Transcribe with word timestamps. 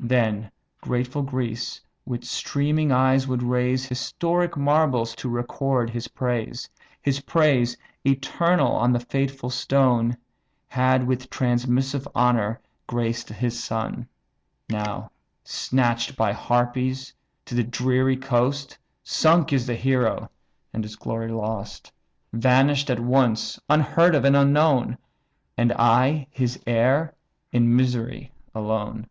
Then 0.00 0.50
grateful 0.82 1.22
Greece 1.22 1.80
with 2.04 2.22
streaming 2.22 2.92
eyes 2.92 3.26
would 3.26 3.42
raise, 3.42 3.86
Historic 3.86 4.54
marbles 4.56 5.14
to 5.16 5.30
record 5.30 5.90
his 5.90 6.08
praise; 6.08 6.68
His 7.02 7.20
praise, 7.20 7.76
eternal 8.04 8.70
on 8.76 8.92
the 8.92 9.00
faithful 9.00 9.50
stone, 9.50 10.16
Had 10.68 11.06
with 11.06 11.30
transmissive 11.30 12.06
honour 12.14 12.60
graced 12.86 13.30
his 13.30 13.62
son. 13.64 14.06
Now 14.68 15.10
snatch'd 15.42 16.16
by 16.16 16.32
harpies 16.32 17.12
to 17.46 17.54
the 17.54 17.64
dreary 17.64 18.16
coast. 18.18 18.78
Sunk 19.02 19.52
is 19.54 19.66
the 19.66 19.74
hero, 19.74 20.30
and 20.72 20.84
his 20.84 20.96
glory 20.96 21.32
lost; 21.32 21.90
Vanish'd 22.34 22.90
at 22.90 23.00
once! 23.00 23.58
unheard 23.70 24.14
of, 24.14 24.24
and 24.26 24.36
unknown! 24.36 24.98
And 25.56 25.72
I 25.72 26.28
his 26.30 26.60
heir 26.66 27.14
in 27.52 27.74
misery 27.74 28.30
alone. 28.54 29.08